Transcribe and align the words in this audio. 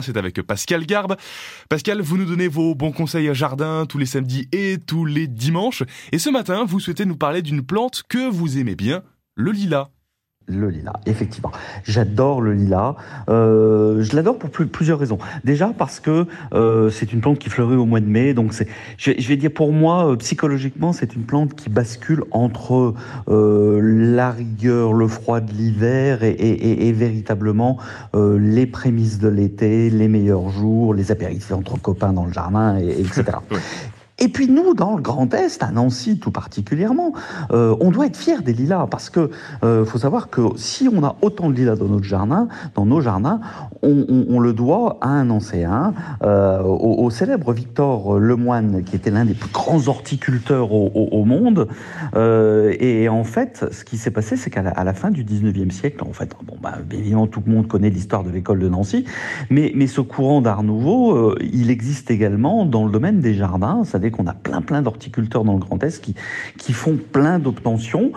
C'est 0.00 0.16
avec 0.16 0.40
Pascal 0.42 0.86
Garbe. 0.86 1.16
Pascal, 1.68 2.00
vous 2.02 2.18
nous 2.18 2.24
donnez 2.24 2.46
vos 2.46 2.76
bons 2.76 2.92
conseils 2.92 3.28
à 3.28 3.34
jardin 3.34 3.84
tous 3.84 3.98
les 3.98 4.06
samedis 4.06 4.48
et 4.52 4.78
tous 4.78 5.04
les 5.04 5.26
dimanches. 5.26 5.82
Et 6.12 6.20
ce 6.20 6.30
matin, 6.30 6.64
vous 6.64 6.78
souhaitez 6.78 7.04
nous 7.04 7.16
parler 7.16 7.42
d'une 7.42 7.66
plante 7.66 8.04
que 8.08 8.30
vous 8.30 8.58
aimez 8.58 8.76
bien, 8.76 9.02
le 9.34 9.50
lilas. 9.50 9.90
Le 10.48 10.70
lilas, 10.70 10.94
effectivement. 11.04 11.52
J'adore 11.84 12.40
le 12.40 12.54
lilas. 12.54 12.94
Euh, 13.28 14.02
je 14.02 14.16
l'adore 14.16 14.38
pour 14.38 14.48
plusieurs 14.50 14.98
raisons. 14.98 15.18
Déjà 15.44 15.74
parce 15.76 16.00
que 16.00 16.26
euh, 16.54 16.88
c'est 16.88 17.12
une 17.12 17.20
plante 17.20 17.38
qui 17.38 17.50
fleurit 17.50 17.76
au 17.76 17.84
mois 17.84 18.00
de 18.00 18.06
mai. 18.06 18.32
Donc 18.32 18.54
c'est, 18.54 18.66
je, 18.96 19.12
vais 19.12 19.36
dire 19.36 19.50
pour 19.52 19.72
moi, 19.72 20.10
euh, 20.10 20.16
psychologiquement, 20.16 20.94
c'est 20.94 21.14
une 21.14 21.24
plante 21.24 21.54
qui 21.54 21.68
bascule 21.68 22.24
entre 22.30 22.94
la 23.28 24.30
rigueur, 24.30 24.94
le 24.94 25.06
froid 25.06 25.40
de 25.40 25.52
l'hiver 25.52 26.22
et, 26.22 26.92
véritablement 26.92 27.78
les 28.14 28.66
prémices 28.66 29.18
de 29.18 29.28
l'été, 29.28 29.90
les 29.90 30.08
meilleurs 30.08 30.48
jours, 30.48 30.94
les 30.94 31.12
apéritifs 31.12 31.52
entre 31.52 31.80
copains 31.80 32.12
dans 32.12 32.24
le 32.24 32.32
jardin, 32.32 32.78
et, 32.78 33.00
etc. 33.00 33.24
Et 34.18 34.28
puis 34.28 34.48
nous, 34.48 34.74
dans 34.74 34.96
le 34.96 35.02
Grand 35.02 35.32
Est, 35.34 35.62
à 35.62 35.70
Nancy 35.70 36.18
tout 36.18 36.30
particulièrement, 36.30 37.12
euh, 37.52 37.76
on 37.80 37.90
doit 37.90 38.06
être 38.06 38.16
fiers 38.16 38.40
des 38.42 38.52
lilas 38.52 38.86
parce 38.90 39.10
que 39.10 39.30
euh, 39.62 39.84
faut 39.84 39.98
savoir 39.98 40.28
que 40.28 40.40
si 40.56 40.88
on 40.92 41.04
a 41.04 41.16
autant 41.22 41.50
de 41.50 41.54
lilas 41.54 41.76
dans 41.76 41.86
notre 41.86 42.04
jardin, 42.04 42.48
dans 42.74 42.86
nos 42.86 43.00
jardins, 43.00 43.40
on, 43.82 44.40
le 44.40 44.52
doit 44.52 44.98
à 45.00 45.08
un 45.08 45.30
ancien, 45.30 45.94
euh, 46.22 46.62
au, 46.62 47.10
célèbre 47.10 47.52
Victor 47.52 48.18
Lemoine, 48.18 48.82
qui 48.84 48.96
était 48.96 49.10
l'un 49.10 49.24
des 49.24 49.34
plus 49.34 49.50
grands 49.50 49.88
horticulteurs 49.88 50.72
au, 50.72 51.24
monde. 51.24 51.68
Euh, 52.14 52.74
et 52.78 53.08
en 53.08 53.24
fait, 53.24 53.66
ce 53.70 53.84
qui 53.84 53.96
s'est 53.96 54.10
passé, 54.10 54.36
c'est 54.36 54.50
qu'à 54.50 54.62
la, 54.62 54.94
fin 54.94 55.10
du 55.10 55.24
19e 55.24 55.70
siècle, 55.70 56.02
en 56.04 56.12
fait, 56.12 56.34
bon, 56.44 56.56
bah, 56.60 56.78
évidemment, 56.92 57.26
tout 57.26 57.42
le 57.46 57.52
monde 57.52 57.68
connaît 57.68 57.90
l'histoire 57.90 58.24
de 58.24 58.30
l'école 58.30 58.58
de 58.58 58.68
Nancy, 58.68 59.04
mais, 59.50 59.72
mais 59.74 59.86
ce 59.86 60.00
courant 60.00 60.40
d'art 60.40 60.62
nouveau, 60.62 61.12
euh, 61.12 61.38
il 61.52 61.70
existe 61.70 62.10
également 62.10 62.64
dans 62.64 62.84
le 62.84 62.90
domaine 62.90 63.20
des 63.20 63.34
jardins, 63.34 63.84
qu'on 64.10 64.26
a 64.26 64.34
plein 64.34 64.62
plein 64.62 64.82
d'horticulteurs 64.82 65.44
dans 65.44 65.54
le 65.54 65.58
Grand 65.58 65.82
Est 65.82 66.00
qui, 66.00 66.14
qui 66.56 66.72
font 66.72 66.96
plein 66.96 67.38
d'obtentions. 67.38 68.12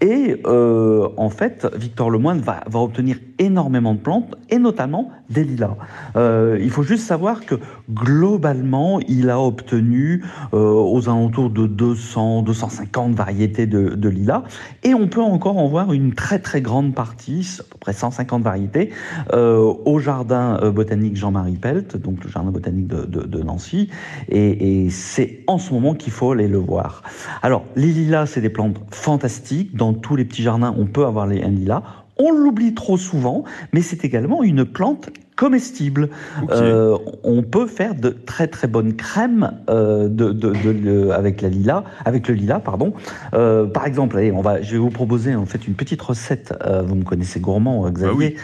Et 0.00 0.40
euh, 0.46 1.08
en 1.16 1.30
fait, 1.30 1.66
Victor 1.76 2.10
Lemoine 2.10 2.40
va, 2.40 2.60
va 2.66 2.80
obtenir 2.80 3.16
énormément 3.38 3.94
de 3.94 3.98
plantes, 3.98 4.34
et 4.50 4.58
notamment 4.58 5.10
des 5.28 5.44
lilas. 5.44 5.76
Euh, 6.16 6.58
il 6.60 6.70
faut 6.70 6.82
juste 6.82 7.04
savoir 7.04 7.44
que 7.44 7.56
globalement, 7.92 9.00
il 9.08 9.28
a 9.28 9.40
obtenu 9.40 10.24
euh, 10.54 10.72
aux 10.72 11.08
alentours 11.08 11.50
de 11.50 11.66
200, 11.66 12.42
250 12.42 13.14
variétés 13.14 13.66
de, 13.66 14.08
lilas, 14.08 14.44
et 14.84 14.94
on 14.94 15.08
peut 15.08 15.20
encore 15.20 15.58
en 15.58 15.68
voir 15.68 15.92
une 15.92 16.14
très 16.14 16.38
très 16.38 16.62
grande 16.62 16.94
partie, 16.94 17.58
à 17.60 17.64
peu 17.64 17.78
près 17.78 17.92
150 17.92 18.42
variétés, 18.42 18.90
au 19.32 19.98
jardin 19.98 20.70
botanique 20.70 21.16
Jean-Marie 21.16 21.56
Pelt, 21.56 21.96
donc 21.96 22.24
le 22.24 22.30
jardin 22.30 22.50
botanique 22.50 22.86
de, 22.86 23.42
Nancy, 23.42 23.90
et 24.28 24.88
c'est 24.90 25.35
en 25.46 25.58
ce 25.58 25.72
moment 25.72 25.94
qu'il 25.94 26.12
faut 26.12 26.32
aller 26.32 26.48
le 26.48 26.58
voir. 26.58 27.02
Alors, 27.42 27.64
les 27.76 27.88
lilas, 27.88 28.26
c'est 28.26 28.40
des 28.40 28.50
plantes 28.50 28.76
fantastiques. 28.90 29.76
Dans 29.76 29.92
tous 29.92 30.16
les 30.16 30.24
petits 30.24 30.42
jardins, 30.42 30.74
on 30.78 30.86
peut 30.86 31.04
avoir 31.04 31.26
les, 31.26 31.42
un 31.42 31.50
lilas. 31.50 31.82
On 32.18 32.32
l'oublie 32.32 32.74
trop 32.74 32.96
souvent, 32.96 33.44
mais 33.72 33.82
c'est 33.82 34.04
également 34.04 34.42
une 34.42 34.64
plante 34.64 35.10
comestible. 35.36 36.08
Okay. 36.42 36.54
Euh, 36.54 36.96
on 37.24 37.42
peut 37.42 37.66
faire 37.66 37.94
de 37.94 38.08
très 38.08 38.46
très 38.46 38.68
bonnes 38.68 38.94
crèmes 38.96 39.52
euh, 39.68 40.08
de, 40.08 40.32
de, 40.32 40.52
de, 40.52 40.72
de, 40.72 41.10
avec 41.10 41.42
la 41.42 41.50
lila, 41.50 41.84
avec 42.06 42.26
le 42.28 42.34
lilas, 42.34 42.60
pardon. 42.60 42.94
Euh, 43.34 43.66
par 43.66 43.86
exemple, 43.86 44.16
allez, 44.16 44.32
on 44.32 44.40
va, 44.40 44.62
je 44.62 44.72
vais 44.72 44.78
vous 44.78 44.88
proposer 44.88 45.34
en 45.34 45.44
fait 45.44 45.68
une 45.68 45.74
petite 45.74 46.00
recette. 46.00 46.54
Vous 46.86 46.94
me 46.94 47.04
connaissez 47.04 47.38
gourmand, 47.38 47.90
Xavier. 47.90 48.10
Ah 48.10 48.16
oui 48.16 48.36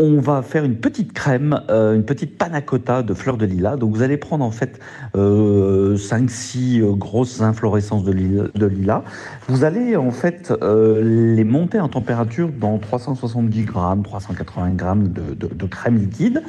on 0.00 0.18
va 0.18 0.40
faire 0.40 0.64
une 0.64 0.76
petite 0.76 1.12
crème, 1.12 1.60
euh, 1.68 1.94
une 1.94 2.04
petite 2.04 2.38
panna 2.38 2.62
cotta 2.62 3.02
de 3.02 3.12
fleurs 3.12 3.36
de 3.36 3.44
lilas. 3.44 3.76
Donc 3.76 3.94
vous 3.94 4.02
allez 4.02 4.16
prendre 4.16 4.44
en 4.44 4.50
fait 4.50 4.80
euh, 5.14 5.96
5-6 5.96 6.80
euh, 6.80 6.92
grosses 6.92 7.42
inflorescences 7.42 8.04
de 8.04 8.12
lilas, 8.12 8.48
de 8.54 8.66
lilas, 8.66 9.02
Vous 9.48 9.64
allez 9.64 9.96
en 9.96 10.10
fait 10.10 10.52
euh, 10.62 11.34
les 11.34 11.44
monter 11.44 11.80
en 11.80 11.88
température 11.88 12.48
dans 12.48 12.78
370 12.78 13.64
grammes, 13.64 14.02
380 14.02 14.70
grammes 14.70 15.08
de, 15.08 15.34
de, 15.34 15.52
de 15.52 15.66
crème 15.66 15.98
liquide. 15.98 16.42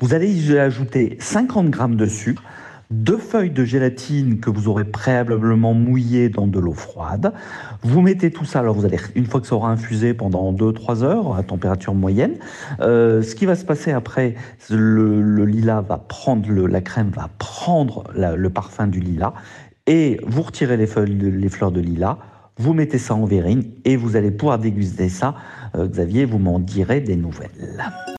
Vous 0.00 0.14
allez 0.14 0.32
y 0.32 0.58
ajouter 0.58 1.18
50 1.20 1.68
grammes 1.68 1.96
de 1.96 2.06
sucre 2.06 2.42
deux 2.90 3.18
feuilles 3.18 3.50
de 3.50 3.64
gélatine 3.64 4.40
que 4.40 4.50
vous 4.50 4.68
aurez 4.68 4.84
préalablement 4.84 5.74
mouillées 5.74 6.28
dans 6.28 6.46
de 6.46 6.58
l'eau 6.58 6.72
froide. 6.72 7.32
Vous 7.82 8.00
mettez 8.00 8.30
tout 8.30 8.44
ça, 8.44 8.60
alors 8.60 8.74
vous 8.74 8.84
allez, 8.84 8.98
une 9.14 9.26
fois 9.26 9.40
que 9.40 9.46
ça 9.46 9.54
aura 9.54 9.70
infusé 9.70 10.14
pendant 10.14 10.52
2-3 10.52 11.02
heures 11.02 11.36
à 11.36 11.42
température 11.42 11.94
moyenne, 11.94 12.36
euh, 12.80 13.22
ce 13.22 13.34
qui 13.34 13.46
va 13.46 13.56
se 13.56 13.64
passer 13.64 13.92
après, 13.92 14.34
le, 14.70 15.44
lilas 15.44 15.82
va 15.82 15.98
prendre, 15.98 16.50
la 16.50 16.80
crème 16.80 17.10
va 17.10 17.30
prendre 17.38 18.04
le 18.14 18.50
parfum 18.50 18.86
du 18.86 19.00
lilas 19.00 19.34
et 19.86 20.20
vous 20.26 20.42
retirez 20.42 20.76
les, 20.76 20.86
feuilles, 20.86 21.18
les 21.18 21.48
fleurs 21.48 21.72
de 21.72 21.80
lilas, 21.80 22.18
vous 22.56 22.72
mettez 22.72 22.98
ça 22.98 23.14
en 23.14 23.24
verrine 23.24 23.64
et 23.84 23.96
vous 23.96 24.16
allez 24.16 24.30
pouvoir 24.30 24.58
déguster 24.58 25.08
ça. 25.08 25.34
Euh, 25.74 25.88
Xavier, 25.88 26.24
vous 26.24 26.38
m'en 26.38 26.60
direz 26.60 27.00
des 27.00 27.16
nouvelles. 27.16 27.84